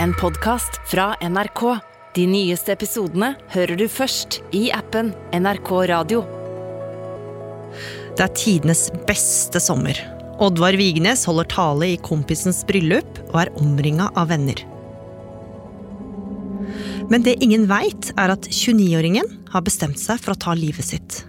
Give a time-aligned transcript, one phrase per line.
[0.00, 1.60] en podkast fra NRK.
[2.14, 6.22] De nyeste episodene hører du først i appen NRK Radio.
[8.16, 10.00] Det er tidenes beste sommer.
[10.40, 14.64] Oddvar Vignes holder tale i kompisens bryllup og er omringa av venner.
[17.12, 21.22] Men det ingen veit, er at 29-åringen har bestemt seg for å ta livet sitt.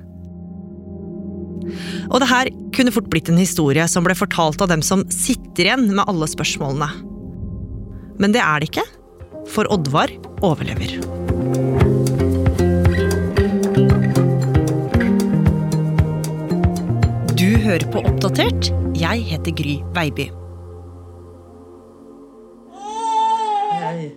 [2.08, 5.68] Og det her kunne fort blitt en historie som ble fortalt av dem som sitter
[5.68, 7.11] igjen med alle spørsmålene.
[8.22, 8.84] Men det er det ikke,
[9.50, 10.12] for Oddvar
[10.46, 10.92] overlever.
[17.34, 18.70] Du hører på Oppdatert.
[19.02, 20.28] Jeg heter Gry Veiby.
[23.82, 24.12] Hei.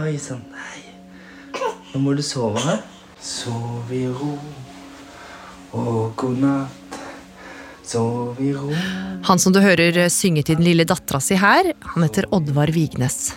[0.00, 0.42] Oi sann.
[0.58, 0.82] Hei.
[1.92, 2.78] Nå må du sove.
[3.22, 4.34] Sov i ro.
[5.78, 6.81] Og god natt.
[7.92, 8.70] Sov i ro.
[9.28, 13.34] Han som du hører synge til den lille dattera si her, han heter Oddvar Vignes.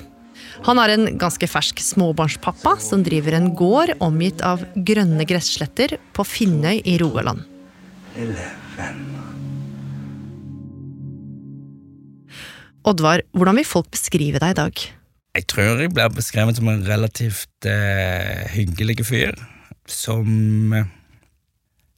[0.64, 6.26] Han er en ganske fersk småbarnspappa som driver en gård omgitt av grønne gressletter på
[6.26, 7.44] Finnøy i Rogaland.
[12.86, 14.86] Oddvar, hvordan vil folk beskrive deg i dag?
[15.36, 19.36] Jeg tror jeg blir beskrevet som en relativt eh, hyggelig fyr.
[19.92, 20.72] Som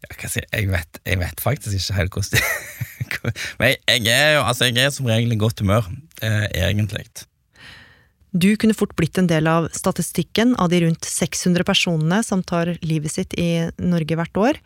[0.05, 2.45] hva si, jeg, vet, jeg vet faktisk ikke helt hvordan
[3.59, 5.87] Men jeg, jeg, er jo altså, jeg er som regel i godt humør,
[6.21, 7.07] eh, egentlig.
[8.37, 12.75] Du kunne fort blitt en del av statistikken av de rundt 600 personene som tar
[12.85, 14.59] livet sitt i Norge hvert år.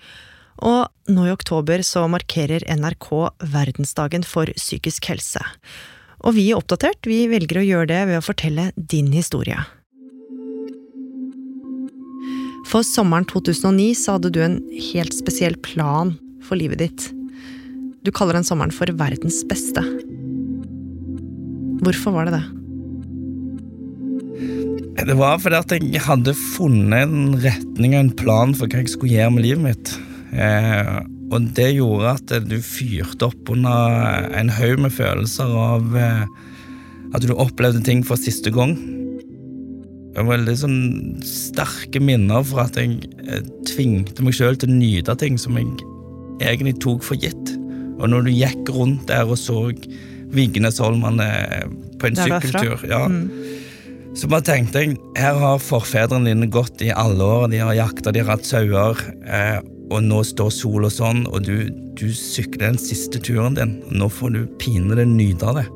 [0.62, 3.10] Og nå i oktober så markerer NRK
[3.54, 5.42] verdensdagen for psykisk helse.
[6.22, 9.58] Og vi i Oppdatert vi velger å gjøre det ved å fortelle din historie.
[12.72, 14.62] For sommeren 2009 så hadde du en
[14.94, 16.14] helt spesiell plan
[16.48, 17.10] for livet ditt.
[18.06, 19.84] Du kaller den sommeren for verdens beste.
[21.84, 22.46] Hvorfor var det det?
[25.02, 28.94] Det var fordi at jeg hadde funnet en retning og en plan for hva jeg
[28.94, 29.94] skulle gjøre med livet mitt.
[30.32, 36.24] Eh, og det gjorde at du fyrte opp under en haug med følelser av eh,
[37.12, 38.78] at du opplevde ting for siste gang.
[40.12, 40.80] Det var veldig sånn
[41.24, 45.70] sterke minner for at jeg eh, tvingte meg sjøl til å nyte ting som jeg
[46.44, 47.54] egentlig tok for gitt.
[48.02, 49.70] Og når du gikk rundt der og så
[50.32, 51.26] Vignesholmene
[52.00, 53.26] på en sykkeltur ja, Mm.
[54.16, 58.14] så bare tenkte jeg, her har forfedrene dine gått i alle år, de har jakta,
[58.16, 58.96] de har hatt sauer,
[59.28, 59.60] eh,
[59.92, 61.68] og nå står sola sånn, og du,
[62.00, 65.68] du sykler den siste turen din, og nå får du pinlig nyte av det.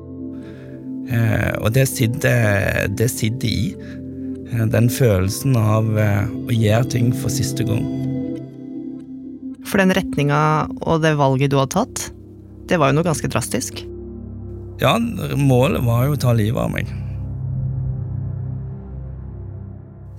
[1.12, 4.05] Eh, og det sitter, det sitter i, eh,
[4.52, 7.86] den følelsen av eh, å gjøre ting for siste gang.
[9.66, 12.06] For den retninga og det valget du hadde tatt,
[12.70, 13.82] det var jo noe ganske drastisk.
[14.82, 16.90] Ja, målet var jo å ta livet av meg.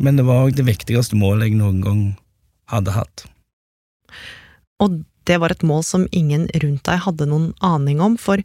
[0.02, 2.02] Men det var òg det viktigste målet jeg noen gang
[2.72, 3.26] hadde hatt.
[4.82, 8.42] Og det var et mål som ingen rundt deg hadde noen aning om, for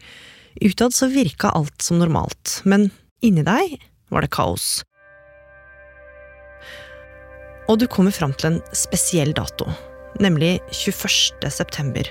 [0.62, 2.90] utad så virka alt som normalt, men
[3.24, 3.78] inni deg
[4.12, 4.81] var det kaos.
[7.70, 9.70] Og du kommer fram til en spesiell dato,
[10.24, 11.52] nemlig 21.
[11.52, 12.08] september.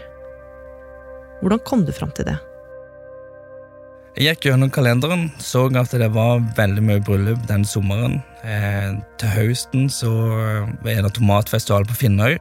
[1.41, 2.37] Hvordan kom du fram til det?
[4.19, 8.19] Jeg gikk gjennom kalenderen, så at det var veldig mye bryllup den sommeren.
[8.43, 10.11] Eh, til høsten så
[10.83, 12.35] var det tomatfestival på Finnøy.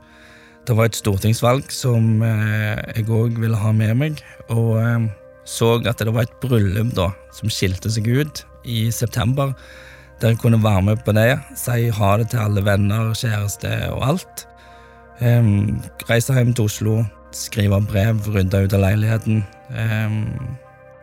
[0.66, 4.24] Det var et stortingsvalg som eh, jeg òg ville ha med meg.
[4.50, 5.08] Og eh,
[5.50, 9.54] så at det var et bryllup da, som skilte seg ut i september.
[10.20, 14.02] Der jeg kunne være med på det, si ha det til alle venner, kjæreste og
[14.04, 14.44] alt.
[15.22, 16.96] Um, reise hjem til Oslo,
[17.36, 19.46] skrive brev, rydde ut av leiligheten.
[19.72, 20.20] Um,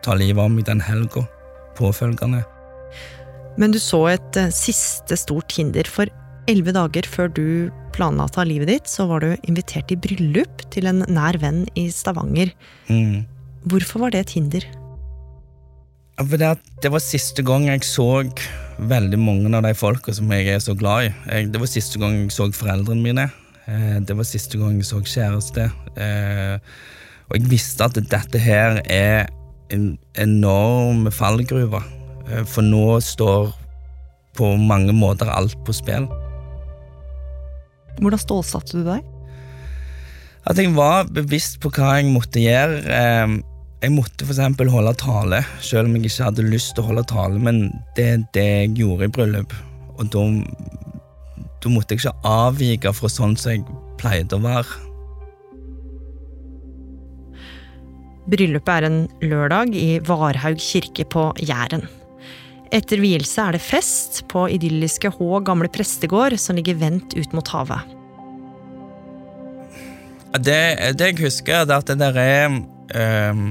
[0.05, 1.25] ta livet av meg den helga
[1.77, 2.43] påfølgende.
[3.57, 6.09] Men du så et eh, siste stort hinder, for
[6.47, 7.47] elleve dager før du
[7.95, 11.65] planla å ta livet ditt, så var du invitert i bryllup til en nær venn
[11.73, 12.53] i Stavanger.
[12.85, 13.25] Mm.
[13.67, 14.67] Hvorfor var det et hinder?
[16.17, 18.25] Det, at det var siste gang jeg så
[18.77, 21.43] veldig mange av de folka som jeg er så glad i.
[21.45, 23.27] Det var siste gang jeg så foreldrene mine.
[23.69, 25.67] Eh, det var siste gang jeg så kjæreste.
[25.93, 26.57] Eh,
[27.29, 29.27] og jeg visste at dette her er
[29.69, 31.83] en enorm fallgruve.
[32.31, 33.51] Eh, for nå står
[34.37, 36.07] på mange måter alt på spill.
[38.01, 39.05] Hvordan stålsatte du deg?
[40.49, 42.81] At jeg var bevisst på hva jeg måtte gjøre.
[43.77, 47.37] Jeg måtte eksempel holde tale, selv om jeg ikke hadde lyst til å holde tale,
[47.37, 49.51] men det er det jeg gjorde i bryllup.
[50.01, 50.23] Og da,
[51.61, 53.65] da måtte jeg ikke avvike fra sånn som jeg
[54.01, 54.81] pleide å være.
[58.27, 61.85] Bryllupet er en lørdag i Varhaug kirke på Jæren.
[62.73, 67.53] Etter vielse er det fest på idylliske Hå gamle prestegård, som ligger vendt ut mot
[67.53, 67.93] havet.
[70.41, 70.57] Det,
[70.97, 72.57] det jeg husker, er at det der er
[72.95, 73.47] ehm,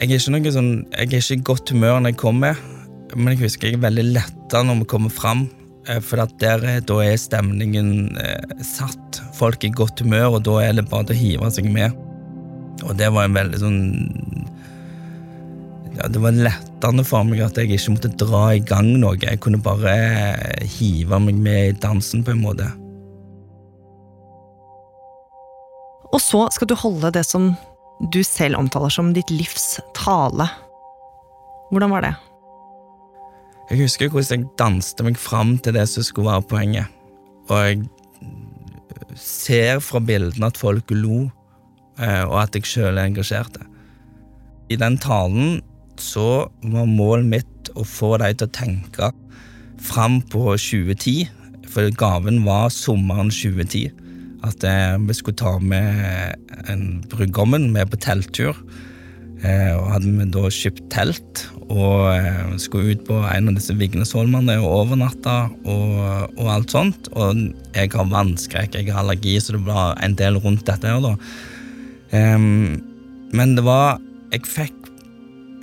[0.00, 2.58] Jeg er ikke noe sånn Jeg er ikke i godt humør når jeg kommer,
[3.16, 5.48] men jeg husker jeg er veldig letta når vi kommer fram.
[5.88, 9.20] eh, For der, er- da er stemningen eh, satt.
[9.34, 11.92] Folk er i godt humør, og da er det bare til å hive seg med.
[12.84, 13.80] Og det var en veldig sånn
[15.96, 19.16] ja, Det var lettende for meg at jeg ikke måtte dra i gang noe.
[19.18, 22.68] Jeg kunne bare eh, hive meg med i dansen, på en måte.
[26.12, 27.52] Og så skal du holde det som
[28.12, 30.46] du selv omtaler som ditt livs tale.
[31.72, 32.14] Hvordan var det?
[33.68, 36.94] Jeg husker hvordan jeg danste meg fram til det som skulle være poenget.
[37.52, 37.82] Og jeg
[39.20, 41.26] ser fra bildene at folk lo,
[42.00, 43.58] eh, og at jeg sjøl er engasjert.
[44.72, 45.60] I den talen
[46.00, 49.10] så var målet mitt å få dem til å tenke
[49.82, 51.28] fram på 2010,
[51.68, 54.07] for gaven var sommeren 2010.
[54.46, 56.36] At eh, vi skulle ta med
[56.70, 58.58] en brudgommen med på telttur.
[59.38, 63.76] Eh, og hadde vi da kjøpt telt og eh, skulle ut på en av disse
[63.78, 67.10] Vignesholmene og overnatta og, og alt sånt.
[67.14, 67.44] Og
[67.76, 71.14] jeg har vannskrekk, jeg har allergi, så det var en del rundt dette her, da.
[72.16, 72.78] Em,
[73.36, 73.98] men det var
[74.32, 74.74] Jeg fikk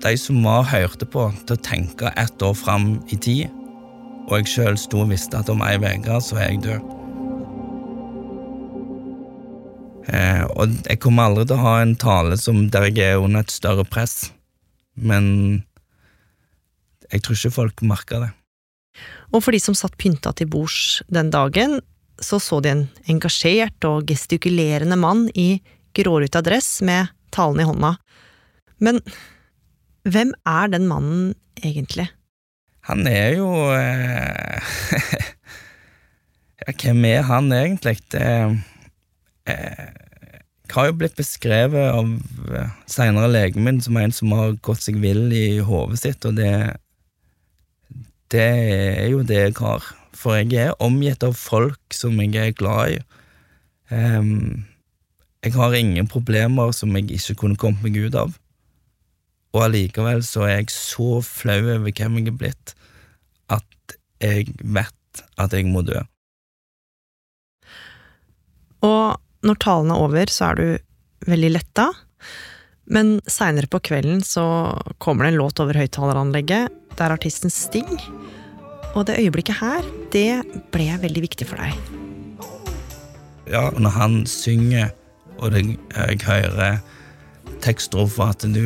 [0.01, 3.45] de som var hørte på, til å tenke ett år fram i tid,
[4.25, 6.94] og jeg sjøl sto og visste at om ei uke så er jeg død.
[10.05, 13.45] Eh, og jeg kommer aldri til å ha en tale som der jeg er under
[13.45, 14.29] et større press,
[14.95, 15.63] men
[17.11, 18.31] jeg tror ikke folk merker det.
[19.33, 21.79] Og for de som satt pynta til bords den dagen,
[22.21, 25.59] så så de en engasjert og gestikulerende mann i
[25.95, 27.95] gråruta dress med talen i hånda.
[28.79, 29.01] Men
[30.07, 32.07] hvem er den mannen egentlig?
[32.85, 34.75] Han er jo eh,
[36.83, 37.97] hvem er han egentlig?
[38.13, 38.29] Det
[39.49, 39.95] eh,
[40.75, 44.99] har jo blitt beskrevet av seinere senere legen min som en som har gått seg
[45.03, 46.77] vill i hodet sitt, og det
[48.33, 49.83] Det er jo det jeg har.
[50.11, 52.99] For jeg er omgitt av folk som jeg er glad i.
[53.91, 54.65] Um,
[55.43, 58.33] jeg har ingen problemer som jeg ikke kunne kommet meg ut av.
[59.53, 62.73] Og allikevel så er jeg så flau over hvem jeg er blitt,
[63.47, 66.01] at jeg vet at jeg må dø.
[68.81, 71.89] Og når talen er over, så er du veldig letta,
[72.85, 74.45] men seinere på kvelden så
[75.01, 76.73] kommer det en låt over høyttaleranlegget.
[76.95, 77.89] Det er artisten Sting.
[78.95, 81.73] Og det øyeblikket her, det ble veldig viktig for deg.
[83.49, 84.93] Ja, og når han synger,
[85.41, 85.65] og det,
[85.95, 86.77] jeg hører
[87.65, 88.63] tekststrofer at, du,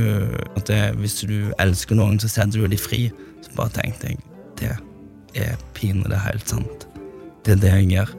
[0.56, 3.08] at det, hvis du elsker noen, så setter du dem fri,
[3.44, 4.22] så bare tenkte jeg
[4.60, 4.74] det
[5.46, 6.88] er pinlig, det er helt sant.
[7.46, 8.14] Det er det jeg gjør.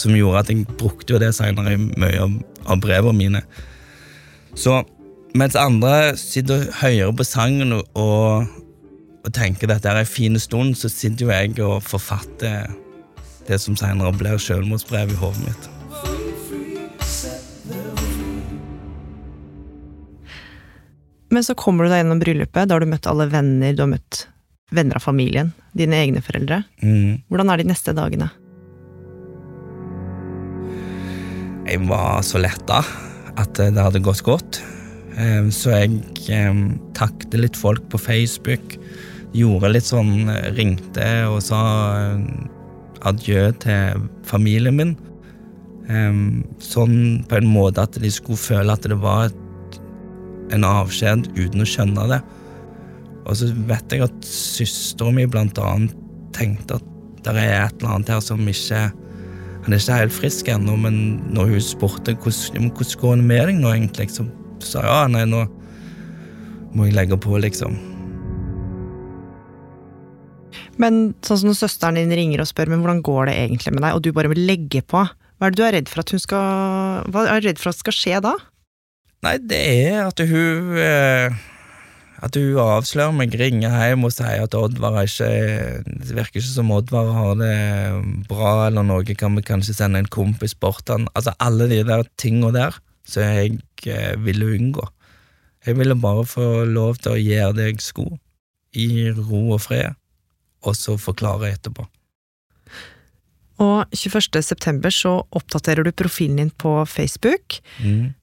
[0.00, 2.38] Som gjorde at jeg brukte jo det senere i mye av,
[2.72, 3.42] av brevene mine.
[4.56, 4.80] Så
[5.36, 8.46] mens andre sitter og hører på sangen og, og,
[9.20, 12.72] og tenker at dette er en fin stund, så sitter jo jeg og forfatter
[13.48, 15.70] det som senere blir selvmordsbrev i hodet mitt.
[21.30, 23.92] Men så kommer du deg gjennom bryllupet, da har du møtt alle venner, du har
[23.92, 24.24] møtt
[24.74, 26.64] venner av familien, dine egne foreldre.
[26.82, 27.22] Mm.
[27.30, 28.30] Hvordan er de neste dagene?
[31.70, 32.80] Jeg var så letta
[33.38, 34.58] at det hadde gått godt.
[35.14, 38.74] Eh, Så jeg takte takket litt folk på Facebook.
[39.32, 41.60] Gjorde litt sånn, eh, ringte og sa
[41.94, 42.18] eh,
[43.06, 44.96] adjø til familien min.
[46.62, 49.32] Sånn på en måte at de skulle føle at det var
[50.54, 52.20] en avskjed uten å skjønne det.
[53.26, 55.96] Og så vet jeg at søstera mi blant annet
[56.36, 56.86] tenkte at
[57.24, 58.84] det er et eller annet her som ikke
[59.64, 60.98] Han er ikke helt frisk ennå, men
[61.34, 64.26] når hun spurte hvordan, hvordan går det med deg nå, egentlig, så
[64.64, 65.44] sa jeg ja, nei, nå
[66.76, 67.76] må jeg legge på, liksom.
[70.80, 73.84] Men sånn som når søsteren din ringer og spør men hvordan går det egentlig med
[73.84, 75.02] deg, og du bare vil legge på,
[75.40, 77.72] hva er det du er redd for at hun skal Hva er du redd for
[77.72, 78.34] at skal skje da?
[79.24, 81.36] Nei, det er at hun eh,
[82.20, 85.28] At hun avslører meg, ringer hjem og sier at Oddvar ikke
[85.86, 87.54] Det virker ikke som Oddvar har det
[88.28, 91.08] bra eller noe, kan vi kanskje sende en kompis bort til han?
[91.14, 92.76] Altså, alle de der tinga der
[93.08, 93.56] som jeg
[93.88, 94.84] eh, ville unngå.
[95.66, 98.20] Jeg ville bare få lov til å gjøre det jeg skulle,
[98.76, 99.96] i ro og fred,
[100.62, 101.88] og så forklare etterpå.
[103.60, 104.40] Og 21.
[104.44, 108.14] september så oppdaterer du profilen din på Facebook Mm.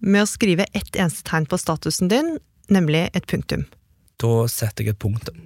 [0.00, 2.38] med å skrive ett eneste tegn på statusen din,
[2.70, 3.66] nemlig et punktum.
[4.20, 5.36] da setter jeg et punktum.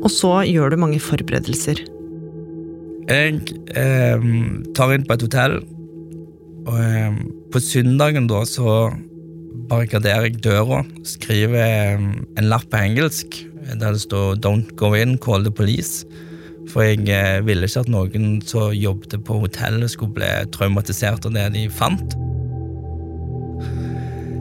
[0.00, 1.82] Og så gjør du mange forberedelser.
[3.06, 3.40] Jeg
[3.76, 4.28] eh,
[4.74, 5.58] tar inn på et hotell,
[6.66, 7.18] og eh,
[7.52, 8.78] på søndagen da så
[9.70, 13.42] barrikaderer jeg døra, skriver eh, en lapp på engelsk
[13.74, 16.06] der det står 'Don't go in, call the police'.
[16.70, 21.34] For jeg eh, ville ikke at noen som jobbet på hotellet, skulle bli traumatisert av
[21.36, 22.16] det de fant.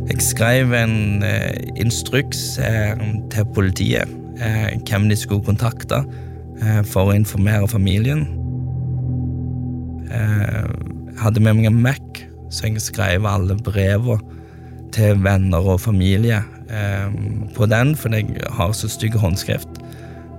[0.09, 2.93] Jeg skrev en eh, instruks eh,
[3.33, 6.01] til politiet hvem de skulle kontakte
[6.91, 8.25] for å informere familien.
[10.09, 12.19] Jeg hadde med meg en Mac,
[12.51, 14.19] så jeg skrev alle brevene
[14.91, 16.41] til venner og familie
[17.55, 19.74] på den, for jeg har så stygg håndskrift.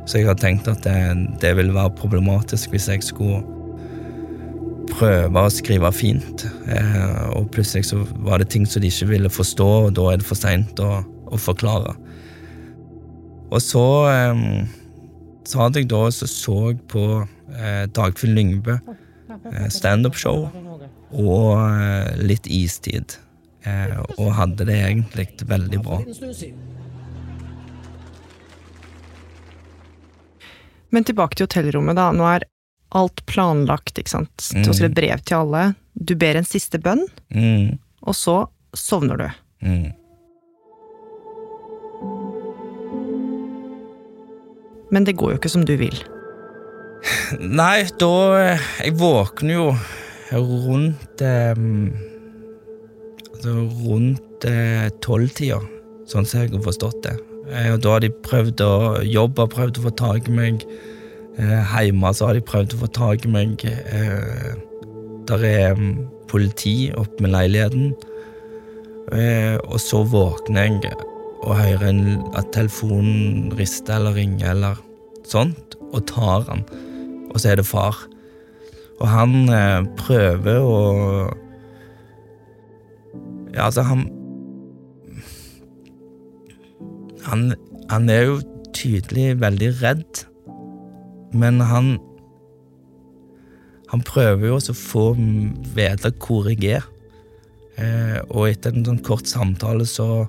[0.06, 0.96] Så jeg har tenkt at det,
[1.42, 3.42] det ville være problematisk hvis jeg skulle
[4.96, 9.30] prøve å skrive fint, eh, og plutselig så var det ting som de ikke ville
[9.32, 11.96] forstå, og da er det for seint å, å, forklare.
[13.50, 14.44] Og så eh,
[15.46, 16.56] så hadde jeg da så, så
[16.90, 17.02] på
[17.54, 20.48] eh, Dagfinn Lyngbø eh, standup-show
[21.16, 23.18] og eh, litt istid,
[23.66, 26.00] eh, og hadde det egentlig veldig bra.
[30.94, 32.10] Men tilbake til hotellrommet, da.
[32.14, 32.44] Nå er
[32.96, 34.50] alt planlagt, ikke sant.
[34.54, 35.62] Du har skrevet brev til alle.
[35.98, 38.36] Du ber en siste bønn, Mm, og så
[38.76, 39.28] sovner du.
[39.66, 39.92] mm.
[44.90, 45.96] Men det går jo ikke som du vil.
[47.40, 49.66] Nei, da eh, Jeg våkner jo
[50.32, 51.54] rundt eh,
[53.46, 55.58] Rundt rundt eh, tolvtida,
[56.10, 57.12] sånn som jeg har forstått det.
[57.46, 58.74] Eh, og da har de prøvd å
[59.06, 60.66] jobbe, prøvd å få tak i meg.
[61.38, 63.62] Eh, hjemme så har de prøvd å få tak i meg.
[63.66, 64.56] Eh,
[65.28, 65.94] der er mm,
[66.30, 67.94] politi oppe med leiligheten.
[69.06, 70.96] Og så våkner jeg
[71.46, 71.98] og hører
[72.34, 74.80] at telefonen rister eller ringer eller
[75.22, 76.64] sånt, og tar han.
[77.30, 78.00] Og så er det far.
[78.98, 79.46] Og han
[80.00, 80.80] prøver å
[83.54, 84.02] Ja, altså, han
[87.26, 87.54] han,
[87.90, 88.36] han er jo
[88.76, 90.26] tydelig veldig redd,
[91.36, 91.96] men han
[93.86, 95.02] Han prøver jo også å få
[95.76, 96.86] vite hvor jeg er.
[97.78, 100.26] Eh, og etter en sånn kort samtale så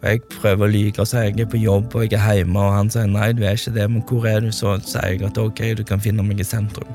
[0.00, 2.56] og jeg prøver å lyve og si jeg er på jobb og jeg er hjemme,
[2.56, 4.48] og han sier nei, du er ikke det, men hvor er du?
[4.54, 6.88] Så sier jeg at ok, du kan finne meg i sentrum.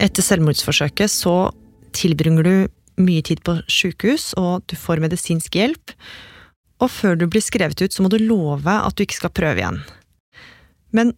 [0.00, 1.34] Etter selvmordsforsøket så
[1.94, 2.54] tilbringer du
[3.04, 5.94] mye tid på sjukehus, og du får medisinsk hjelp.
[6.82, 9.62] Og før du blir skrevet ut, så må du love at du ikke skal prøve
[9.62, 9.80] igjen.
[10.94, 11.14] Men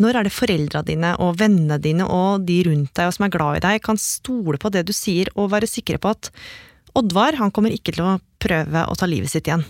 [0.00, 3.32] når er det foreldra dine og vennene dine og de rundt deg og som er
[3.32, 6.32] glad i deg, kan stole på det du sier og være sikre på at
[6.96, 9.66] Oddvar han kommer ikke til å prøve å ta livet sitt igjen?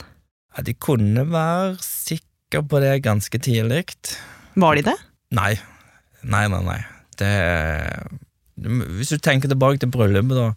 [0.55, 3.83] Ja, de kunne være sikre på det ganske tidlig.
[4.55, 4.95] Var de det?
[5.35, 5.57] Nei.
[6.23, 6.79] Nei, nei, nei.
[7.19, 7.33] Det
[8.57, 10.49] Hvis du tenker tilbake til bryllupet, da,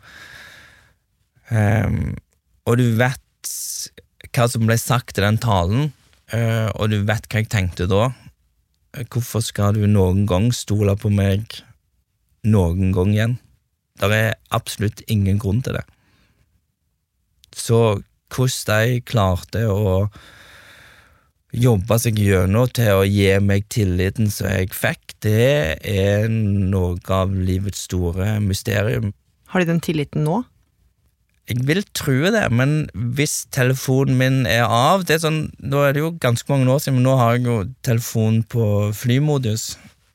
[1.51, 2.15] um,
[2.69, 3.53] og du vet
[4.29, 5.91] hva som ble sagt i den talen,
[6.33, 8.09] uh, og du vet hva jeg tenkte da,
[9.11, 11.59] hvorfor skal du noen gang stole på meg
[12.47, 13.37] noen gang igjen?
[13.99, 15.85] Det er absolutt ingen grunn til det.
[17.51, 20.07] Så hvordan de klarte å
[21.55, 27.33] jobbe seg gjennom til å gi meg tilliten som jeg fikk, det er noe av
[27.33, 29.11] livets store mysterium.
[29.49, 30.43] Har de den tilliten nå?
[31.49, 35.95] Jeg vil tro det, men hvis telefonen min er av det er sånn, Nå er
[35.95, 39.71] det jo ganske mange år siden, men nå har jeg jo telefonen på flymodus.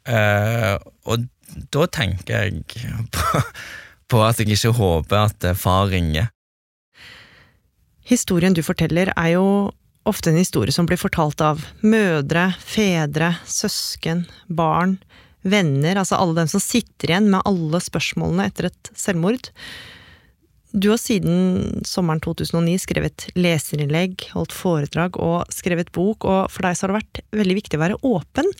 [0.06, 0.76] Eh,
[1.10, 1.26] og
[1.74, 2.86] da tenker jeg
[3.16, 3.42] på,
[4.14, 6.30] på at jeg ikke håper at far ringer.
[8.06, 9.46] Historien du forteller er jo
[10.08, 14.98] ofte en historie som blir fortalt av mødre, fedre, søsken, barn,
[15.44, 19.50] venner, altså alle dem som sitter igjen med alle spørsmålene etter et selvmord.
[20.74, 26.74] Du har siden sommeren 2009 skrevet leserinnlegg, holdt foredrag og skrevet bok, og for deg
[26.74, 28.50] så har det vært veldig viktig å være åpen.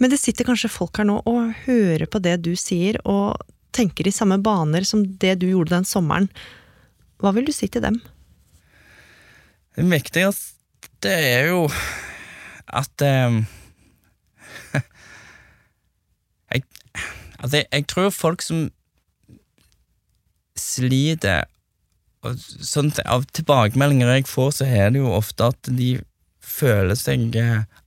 [0.00, 3.36] Men det sitter kanskje folk her nå og hører på det du sier, og
[3.74, 6.30] tenker i samme baner som det du gjorde den sommeren.
[7.20, 8.00] Hva vil du si til dem?
[9.74, 10.53] Det viktigste
[11.12, 11.64] er jo
[12.74, 13.42] at um,
[16.52, 16.62] jeg,
[17.38, 18.68] altså jeg, tror folk som
[20.58, 21.44] sliter
[22.24, 25.98] og sånt, Av tilbakemeldinger jeg får, så er det jo ofte at de
[26.44, 27.36] føler seg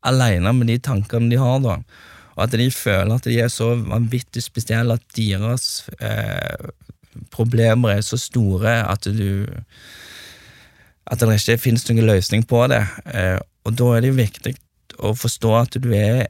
[0.06, 1.80] alene med de tankene de har, da.
[2.36, 6.70] og at de føler at de er så vanvittig spesielle at deres eh,
[7.34, 9.48] problemer er så store at du
[11.08, 12.84] At det ikke finnes noen løsning på det.
[13.16, 13.38] Eh,
[13.68, 14.56] og da er det jo viktig
[15.04, 16.28] å forstå at du er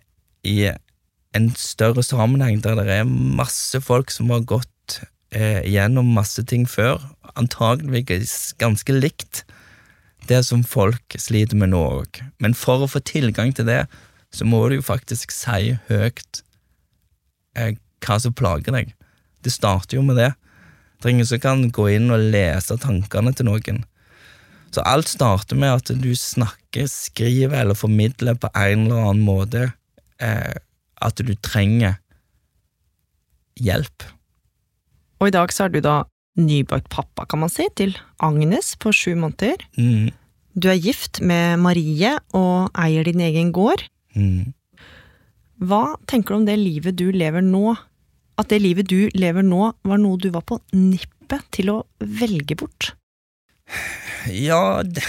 [0.47, 0.69] i
[1.37, 4.99] en større sammenheng der det er masse folk som har gått
[5.35, 7.01] eh, gjennom masse ting før,
[7.37, 9.43] antageligvis ganske likt
[10.27, 12.21] det som folk sliter med nå òg.
[12.43, 13.85] Men for å få tilgang til det,
[14.33, 16.41] så må du jo faktisk si høyt
[17.55, 18.91] eh, hva som plager deg.
[19.43, 20.33] Det starter jo med det.
[20.97, 23.83] Det er ingen som kan gå inn og lese tankene til noen.
[24.77, 29.63] Så alt starter med at du snakker, skriver eller formidler på en eller annen måte
[30.21, 30.59] eh,
[31.01, 31.95] at du trenger
[33.57, 34.05] hjelp.
[35.17, 35.95] Og i dag så er du da
[36.37, 39.65] nybakt pappa, kan man si, til Agnes på sju måneder.
[39.81, 40.13] Mm.
[40.53, 43.81] Du er gift med Marie og eier din egen gård.
[44.13, 44.53] Mm.
[45.57, 47.73] Hva tenker du om det livet du lever nå?
[48.37, 52.61] At det livet du lever nå, var noe du var på nippet til å velge
[52.61, 52.93] bort?
[54.27, 55.03] Ja, det,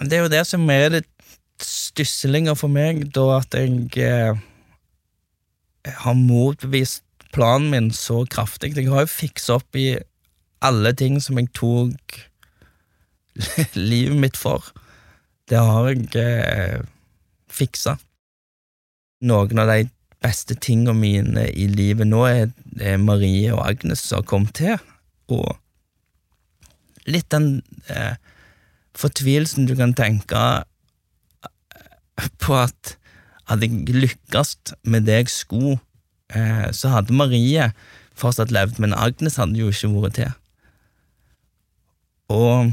[0.00, 1.04] det er jo det som er det
[1.62, 4.38] stusslinga for meg, da at jeg eh,
[6.02, 8.74] har motbevist planen min så kraftig.
[8.76, 9.96] Jeg har jo fiksa opp i
[10.64, 12.18] alle ting som jeg tok
[13.90, 14.64] livet mitt for.
[15.46, 16.80] Det har jeg eh,
[17.52, 17.96] fiksa.
[19.26, 19.86] Noen av de
[20.24, 24.80] beste tingene mine i livet nå er, er Marie og Agnes som har kommet til,
[25.30, 25.54] og
[27.06, 27.60] litt den
[27.92, 28.16] eh,
[28.96, 30.42] fortvilelsen du kan tenke
[31.44, 32.96] eh, på at
[33.46, 35.76] hadde jeg lykkes med det jeg skulle,
[36.34, 37.70] eh, så hadde Marie
[38.16, 40.32] fortsatt levd, men Agnes hadde jo ikke vært til.
[42.32, 42.72] Og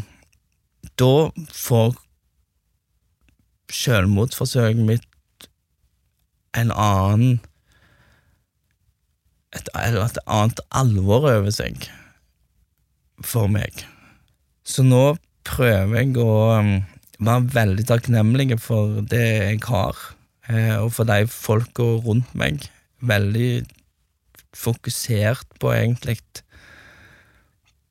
[1.00, 1.14] da
[1.54, 1.98] får
[3.74, 5.10] selvmordsforsøket mitt
[6.58, 7.42] en annen
[9.54, 11.86] et, et annet alvor over seg
[13.22, 13.86] for meg.
[14.66, 15.16] Så nå
[15.48, 16.74] prøver jeg å um,
[17.24, 20.00] være veldig takknemlig for det jeg har,
[20.50, 22.68] eh, og for de folka rundt meg.
[23.04, 23.64] Veldig
[24.56, 26.20] fokusert på, egentlig,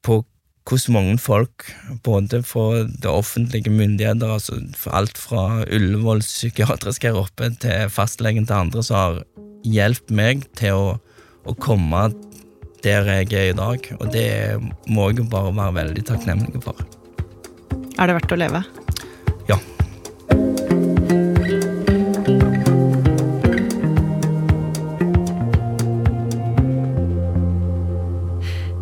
[0.03, 0.23] på
[0.69, 1.67] hvordan mange folk,
[2.07, 4.61] både fra det offentlige myndigheter, altså
[4.95, 9.23] alt fra Ullevål psykiatrisk her oppe til fastlegen til andre, som har
[9.67, 10.97] hjulpet meg til å,
[11.47, 12.09] å komme
[12.83, 14.31] der jeg er i dag, og det
[14.91, 17.02] må jeg bare være veldig takknemlig for.
[17.99, 18.63] Er det verdt å leve?
[19.51, 19.59] Ja.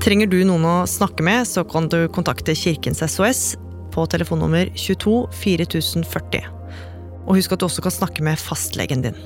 [0.01, 3.43] Trenger du noen å snakke med, så kan du kontakte Kirkens SOS
[3.95, 6.49] på telefonnummer 22 4040.
[7.29, 9.19] Og husk at du også kan snakke med fastlegen din.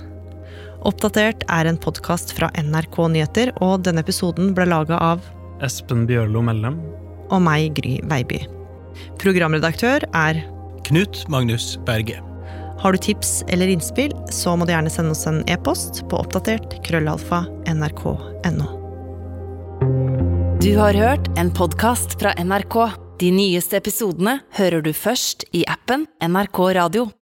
[0.85, 5.25] Oppdatert er en podkast fra NRK Nyheter, og denne episoden ble laga av
[5.65, 6.77] Espen Bjørlo Mellem.
[7.31, 8.43] og meg, Gry Veiby.
[9.23, 10.45] Programredaktør er
[10.85, 12.21] Knut Magnus Berge.
[12.85, 16.77] Har du tips eller innspill, så må du gjerne sende oss en e-post på oppdatert
[16.85, 18.67] krøllalfa nrk.no.
[20.61, 22.77] Du har hørt en podkast fra NRK.
[23.21, 27.09] De nyeste episodene hører du først i appen NRK Radio.